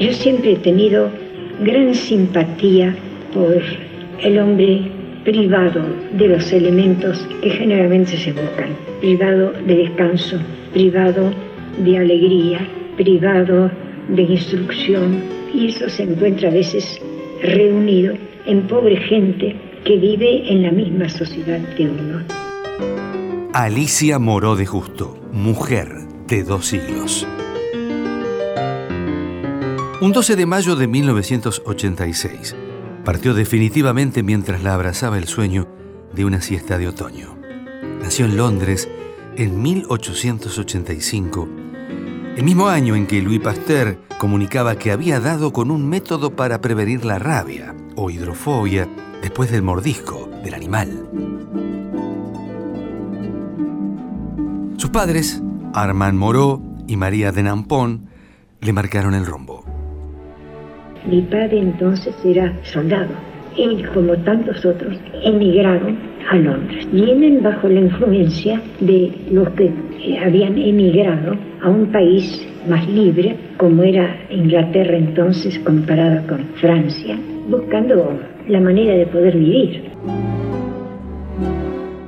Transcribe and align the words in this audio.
Yo 0.00 0.14
siempre 0.14 0.52
he 0.52 0.56
tenido 0.56 1.10
gran 1.62 1.94
simpatía 1.94 2.96
por 3.34 3.62
el 4.22 4.38
hombre 4.38 4.90
privado 5.24 5.84
de 6.16 6.26
los 6.26 6.50
elementos 6.52 7.28
que 7.42 7.50
generalmente 7.50 8.16
se 8.16 8.32
buscan, 8.32 8.74
privado 9.00 9.52
de 9.66 9.74
descanso, 9.74 10.38
privado 10.72 11.30
de 11.84 11.98
alegría, 11.98 12.66
privado 12.96 13.70
de 14.08 14.22
instrucción, 14.22 15.22
y 15.52 15.68
eso 15.68 15.90
se 15.90 16.04
encuentra 16.04 16.48
a 16.48 16.52
veces 16.52 16.98
reunido 17.42 18.14
en 18.46 18.66
pobre 18.66 18.96
gente 18.96 19.54
que 19.84 19.96
vive 19.98 20.50
en 20.50 20.62
la 20.62 20.70
misma 20.70 21.10
sociedad 21.10 21.60
que 21.76 21.84
uno. 21.84 22.24
Alicia 23.52 24.18
Moró 24.18 24.56
de 24.56 24.64
Justo, 24.64 25.18
mujer 25.30 25.88
de 26.26 26.42
dos 26.42 26.66
siglos. 26.66 27.26
Un 30.02 30.12
12 30.12 30.34
de 30.34 30.46
mayo 30.46 30.76
de 30.76 30.86
1986, 30.86 32.56
partió 33.04 33.34
definitivamente 33.34 34.22
mientras 34.22 34.62
la 34.62 34.72
abrazaba 34.72 35.18
el 35.18 35.28
sueño 35.28 35.68
de 36.14 36.24
una 36.24 36.40
siesta 36.40 36.78
de 36.78 36.88
otoño. 36.88 37.36
Nació 38.00 38.24
en 38.24 38.38
Londres 38.38 38.88
en 39.36 39.60
1885, 39.60 41.48
el 42.34 42.42
mismo 42.42 42.68
año 42.68 42.96
en 42.96 43.06
que 43.06 43.20
Louis 43.20 43.40
Pasteur 43.40 44.00
comunicaba 44.16 44.76
que 44.76 44.90
había 44.90 45.20
dado 45.20 45.52
con 45.52 45.70
un 45.70 45.86
método 45.86 46.34
para 46.34 46.62
prevenir 46.62 47.04
la 47.04 47.18
rabia 47.18 47.76
o 47.94 48.08
hidrofobia 48.08 48.88
después 49.20 49.50
del 49.50 49.60
mordisco 49.60 50.30
del 50.42 50.54
animal. 50.54 51.10
Sus 54.78 54.88
padres, 54.88 55.42
Armand 55.74 56.18
Moreau 56.18 56.62
y 56.86 56.96
María 56.96 57.32
de 57.32 57.42
Nampón, 57.42 58.08
le 58.62 58.72
marcaron 58.72 59.12
el 59.12 59.26
rumbo. 59.26 59.69
Mi 61.06 61.22
padre 61.22 61.58
entonces 61.58 62.14
era 62.24 62.52
soldado. 62.62 63.08
Él, 63.56 63.88
como 63.94 64.14
tantos 64.18 64.64
otros, 64.64 64.96
emigraron 65.24 65.98
a 66.30 66.36
Londres. 66.36 66.86
Vienen 66.92 67.42
bajo 67.42 67.68
la 67.68 67.80
influencia 67.80 68.60
de 68.80 69.12
los 69.30 69.48
que 69.50 69.64
eh, 69.66 70.18
habían 70.24 70.56
emigrado 70.58 71.36
a 71.62 71.68
un 71.68 71.86
país 71.86 72.46
más 72.68 72.86
libre, 72.88 73.36
como 73.56 73.82
era 73.82 74.16
Inglaterra 74.30 74.96
entonces 74.96 75.58
comparada 75.60 76.22
con 76.26 76.44
Francia, 76.56 77.18
buscando 77.48 78.18
la 78.48 78.60
manera 78.60 78.94
de 78.94 79.06
poder 79.06 79.36
vivir. 79.36 79.82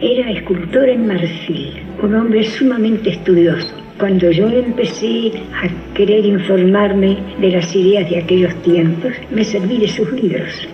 Era 0.00 0.30
escultor 0.30 0.88
en 0.88 1.06
marfil, 1.06 1.72
un 2.02 2.14
hombre 2.14 2.42
sumamente 2.44 3.10
estudioso 3.10 3.87
cuando 3.98 4.30
yo 4.30 4.48
empecé 4.48 5.32
a 5.52 5.94
querer 5.94 6.24
informarme 6.24 7.18
de 7.40 7.50
las 7.50 7.74
ideas 7.74 8.08
de 8.08 8.18
aquellos 8.18 8.54
tiempos, 8.62 9.12
me 9.30 9.44
serví 9.44 9.78
de 9.78 9.88
sus 9.88 10.10
libros. 10.12 10.68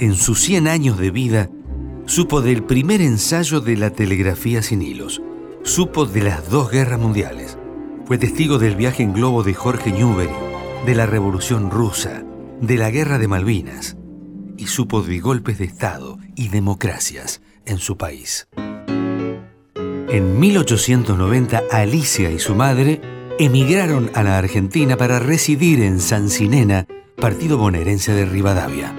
En 0.00 0.14
sus 0.14 0.40
100 0.40 0.66
años 0.66 0.98
de 0.98 1.10
vida, 1.10 1.48
supo 2.06 2.42
del 2.42 2.64
primer 2.64 3.00
ensayo 3.00 3.60
de 3.60 3.76
la 3.76 3.90
telegrafía 3.90 4.62
sin 4.62 4.82
hilos, 4.82 5.22
supo 5.62 6.04
de 6.04 6.22
las 6.22 6.50
dos 6.50 6.70
guerras 6.70 6.98
mundiales, 6.98 7.56
fue 8.04 8.18
testigo 8.18 8.58
del 8.58 8.76
viaje 8.76 9.02
en 9.02 9.12
globo 9.12 9.42
de 9.42 9.54
Jorge 9.54 9.92
Newbery, 9.92 10.34
de 10.84 10.94
la 10.94 11.06
Revolución 11.06 11.70
Rusa, 11.70 12.24
de 12.60 12.76
la 12.76 12.90
Guerra 12.90 13.18
de 13.18 13.28
Malvinas, 13.28 13.96
y 14.56 14.66
supo 14.66 15.02
de 15.02 15.20
golpes 15.20 15.58
de 15.58 15.64
Estado 15.64 16.18
y 16.36 16.48
democracias 16.48 17.40
en 17.64 17.78
su 17.78 17.96
país. 17.96 18.48
En 20.08 20.38
1890, 20.38 21.62
Alicia 21.70 22.30
y 22.30 22.38
su 22.38 22.54
madre 22.54 23.00
emigraron 23.38 24.10
a 24.14 24.22
la 24.22 24.36
Argentina 24.36 24.96
para 24.96 25.18
residir 25.18 25.80
en 25.80 25.98
San 25.98 26.28
Sinena, 26.28 26.86
partido 27.16 27.56
bonaerense 27.56 28.12
de 28.12 28.26
Rivadavia. 28.26 28.94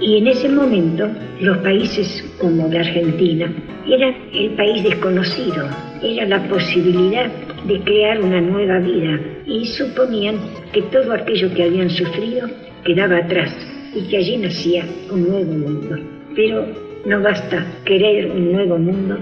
Y 0.00 0.16
en 0.16 0.28
ese 0.28 0.48
momento, 0.48 1.08
los 1.40 1.58
países 1.58 2.24
como 2.38 2.68
la 2.68 2.80
Argentina 2.80 3.52
eran 3.86 4.14
el 4.32 4.50
país 4.56 4.84
desconocido, 4.84 5.68
era 6.02 6.26
la 6.26 6.48
posibilidad 6.48 7.30
de 7.66 7.80
crear 7.80 8.22
una 8.22 8.40
nueva 8.40 8.78
vida 8.78 9.20
y 9.46 9.66
suponían 9.66 10.36
que 10.72 10.82
todo 10.82 11.12
aquello 11.12 11.52
que 11.54 11.64
habían 11.64 11.90
sufrido 11.90 12.48
quedaba 12.84 13.18
atrás 13.18 13.52
y 13.94 14.08
que 14.08 14.16
allí 14.16 14.36
nacía 14.36 14.86
un 15.10 15.28
nuevo 15.28 15.52
mundo. 15.52 15.98
Pero 16.34 16.89
no 17.04 17.22
basta 17.22 17.66
querer 17.84 18.30
un 18.30 18.52
nuevo 18.52 18.78
mundo 18.78 19.18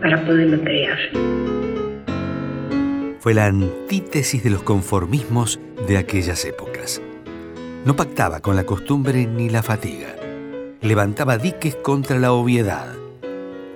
para 0.00 0.24
poderlo 0.24 0.60
crear. 0.62 0.98
Fue 3.20 3.34
la 3.34 3.46
antítesis 3.46 4.42
de 4.42 4.50
los 4.50 4.62
conformismos 4.62 5.60
de 5.86 5.98
aquellas 5.98 6.44
épocas. 6.44 7.02
No 7.84 7.96
pactaba 7.96 8.40
con 8.40 8.56
la 8.56 8.64
costumbre 8.64 9.26
ni 9.26 9.50
la 9.50 9.62
fatiga. 9.62 10.14
Levantaba 10.80 11.38
diques 11.38 11.76
contra 11.76 12.18
la 12.18 12.32
obviedad. 12.32 12.94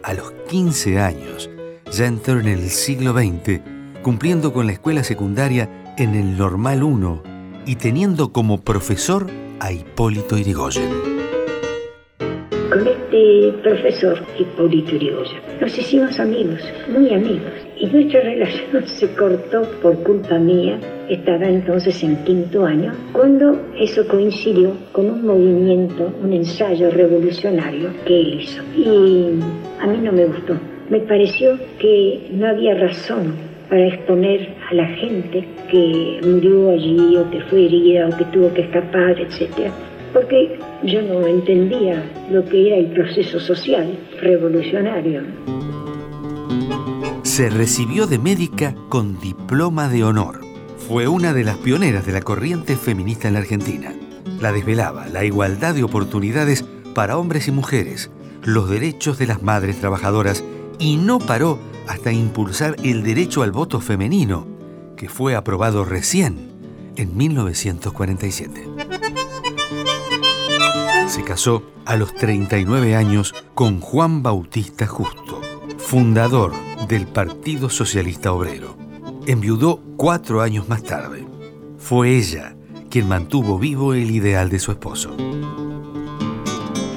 A 0.02 0.14
los 0.14 0.32
15 0.48 1.00
años 1.00 1.50
ya 1.90 2.06
entró 2.06 2.40
en 2.40 2.48
el 2.48 2.70
siglo 2.70 3.12
XX, 3.12 3.60
cumpliendo 4.02 4.52
con 4.52 4.66
la 4.66 4.72
escuela 4.72 5.04
secundaria 5.04 5.68
en 5.98 6.14
el 6.14 6.38
Normal 6.38 6.82
1 6.82 7.22
y 7.66 7.76
teniendo 7.76 8.32
como 8.32 8.60
profesor 8.62 9.26
a 9.60 9.72
Hipólito 9.72 10.38
Irigoyen 10.38 11.21
profesor 13.62 14.18
Hipólito 14.38 14.96
Yrigoyen. 14.96 15.40
Nos 15.60 15.76
hicimos 15.78 16.18
amigos, 16.18 16.60
muy 16.88 17.12
amigos, 17.12 17.52
y 17.78 17.86
nuestra 17.86 18.20
relación 18.32 18.86
se 18.86 19.14
cortó 19.14 19.62
por 19.82 20.02
culpa 20.02 20.38
mía. 20.38 20.78
Estaba 21.08 21.46
entonces 21.46 22.02
en 22.02 22.16
quinto 22.24 22.64
año, 22.64 22.92
cuando 23.12 23.60
eso 23.78 24.06
coincidió 24.08 24.72
con 24.92 25.10
un 25.10 25.26
movimiento, 25.26 26.12
un 26.22 26.32
ensayo 26.32 26.90
revolucionario 26.90 27.90
que 28.06 28.20
él 28.20 28.40
hizo. 28.40 28.62
Y 28.76 29.40
a 29.80 29.86
mí 29.86 29.98
no 30.02 30.12
me 30.12 30.26
gustó. 30.26 30.54
Me 30.88 31.00
pareció 31.00 31.58
que 31.78 32.28
no 32.32 32.48
había 32.48 32.74
razón 32.74 33.34
para 33.68 33.86
exponer 33.86 34.54
a 34.70 34.74
la 34.74 34.86
gente 34.86 35.46
que 35.70 36.20
murió 36.22 36.70
allí 36.70 37.16
o 37.16 37.30
que 37.30 37.40
fue 37.42 37.66
herida 37.66 38.08
o 38.08 38.16
que 38.16 38.24
tuvo 38.26 38.52
que 38.52 38.62
escapar, 38.62 39.18
etc 39.18 39.70
porque 40.12 40.58
yo 40.84 41.02
no 41.02 41.26
entendía 41.26 42.04
lo 42.30 42.44
que 42.44 42.68
era 42.68 42.76
el 42.76 42.92
proceso 42.92 43.40
social 43.40 43.98
revolucionario. 44.20 45.22
Se 47.22 47.48
recibió 47.48 48.06
de 48.06 48.18
médica 48.18 48.74
con 48.88 49.18
diploma 49.20 49.88
de 49.88 50.04
honor. 50.04 50.40
Fue 50.76 51.08
una 51.08 51.32
de 51.32 51.44
las 51.44 51.56
pioneras 51.58 52.04
de 52.04 52.12
la 52.12 52.20
corriente 52.20 52.76
feminista 52.76 53.28
en 53.28 53.34
la 53.34 53.40
Argentina. 53.40 53.94
La 54.40 54.52
desvelaba 54.52 55.06
la 55.08 55.24
igualdad 55.24 55.74
de 55.74 55.84
oportunidades 55.84 56.64
para 56.94 57.16
hombres 57.16 57.48
y 57.48 57.52
mujeres, 57.52 58.10
los 58.44 58.68
derechos 58.68 59.18
de 59.18 59.26
las 59.26 59.42
madres 59.42 59.80
trabajadoras 59.80 60.44
y 60.78 60.96
no 60.96 61.20
paró 61.20 61.58
hasta 61.88 62.12
impulsar 62.12 62.76
el 62.82 63.02
derecho 63.02 63.42
al 63.42 63.52
voto 63.52 63.80
femenino, 63.80 64.46
que 64.96 65.08
fue 65.08 65.34
aprobado 65.34 65.84
recién 65.84 66.50
en 66.96 67.16
1947 67.16 68.91
se 71.12 71.22
casó 71.22 71.62
a 71.84 71.96
los 71.96 72.14
39 72.14 72.96
años 72.96 73.34
con 73.52 73.80
Juan 73.80 74.22
Bautista 74.22 74.86
Justo, 74.86 75.42
fundador 75.76 76.52
del 76.88 77.06
Partido 77.06 77.68
Socialista 77.68 78.32
Obrero. 78.32 78.78
Enviudó 79.26 79.78
cuatro 79.98 80.40
años 80.40 80.70
más 80.70 80.82
tarde. 80.82 81.26
Fue 81.76 82.16
ella 82.16 82.54
quien 82.88 83.08
mantuvo 83.08 83.58
vivo 83.58 83.92
el 83.92 84.10
ideal 84.10 84.48
de 84.48 84.58
su 84.58 84.70
esposo. 84.70 85.14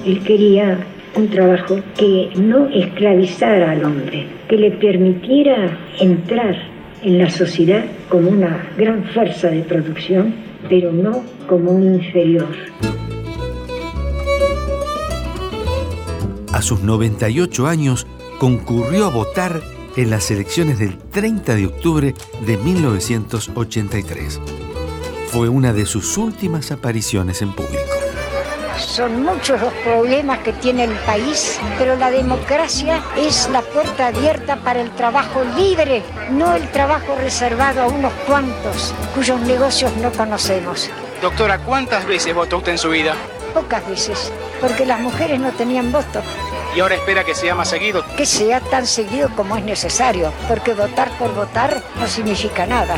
Él 0.05 0.23
quería 0.23 0.79
un 1.17 1.27
trabajo 1.27 1.81
que 1.97 2.29
no 2.37 2.69
esclavizara 2.69 3.71
al 3.71 3.83
hombre, 3.83 4.27
que 4.47 4.55
le 4.55 4.71
permitiera 4.71 5.77
entrar 6.00 6.56
en 7.03 7.18
la 7.18 7.29
sociedad 7.29 7.83
como 8.07 8.29
una 8.29 8.65
gran 8.77 9.03
fuerza 9.13 9.50
de 9.50 9.63
producción, 9.63 10.33
pero 10.69 10.94
no 10.94 11.21
como 11.47 11.71
un 11.71 11.95
inferior. 11.95 12.47
A 16.56 16.62
sus 16.62 16.80
98 16.80 17.68
años, 17.68 18.07
concurrió 18.40 19.07
a 19.07 19.10
votar 19.10 19.62
en 19.98 20.10
las 20.10 20.31
elecciones 20.31 20.80
del 20.80 20.98
30 20.98 21.54
de 21.54 21.66
octubre 21.66 22.16
de 22.46 22.56
1983. 22.56 24.40
Fue 25.28 25.50
una 25.50 25.74
de 25.74 25.86
sus 25.86 26.18
últimas 26.18 26.72
apariciones 26.72 27.42
en 27.42 27.52
público. 27.52 27.84
Son 28.78 29.22
muchos 29.22 29.60
los 29.60 29.74
problemas 29.74 30.40
que 30.40 30.54
tiene 30.54 30.86
el 30.86 30.96
país, 31.00 31.60
pero 31.78 31.98
la 31.98 32.10
democracia 32.10 33.04
es 33.18 33.50
la 33.50 33.62
puerta 33.62 34.07
abierta 34.07 34.56
para 34.56 34.80
el 34.80 34.92
trabajo 34.92 35.44
libre, 35.57 36.04
no 36.31 36.56
el 36.56 36.72
trabajo 36.72 37.18
reservado 37.22 37.81
a 37.81 37.88
unos 37.88 38.13
cuantos 38.25 38.94
cuyos 39.13 39.42
negocios 39.42 39.92
no 39.98 40.10
conocemos. 40.13 40.90
Doctora, 41.22 41.60
¿cuántas 41.60 42.06
veces 42.06 42.34
votó 42.34 42.60
usted 42.60 42.74
en 42.74 42.78
su 42.78 42.90
vida? 42.90 43.13
Pocas 43.54 43.88
veces, 43.88 44.31
porque 44.60 44.86
las 44.86 45.00
mujeres 45.00 45.40
no 45.40 45.52
tenían 45.52 45.92
voto. 45.92 46.22
Y 46.75 46.80
ahora 46.81 46.95
espera 46.95 47.24
que 47.24 47.33
sea 47.33 47.56
más 47.56 47.69
seguido. 47.69 48.04
Que 48.18 48.25
sea 48.25 48.60
tan 48.60 48.86
seguido 48.86 49.30
como 49.36 49.56
es 49.56 49.63
necesario, 49.63 50.33
porque 50.48 50.74
votar 50.74 51.10
por 51.18 51.33
votar 51.33 51.81
no 52.00 52.07
significa 52.07 52.66
nada. 52.66 52.98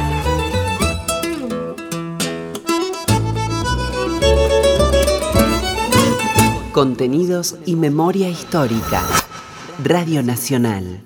Contenidos 6.72 7.56
y 7.66 7.76
memoria 7.76 8.30
histórica. 8.30 9.04
Radio 9.84 10.24
Nacional. 10.24 11.02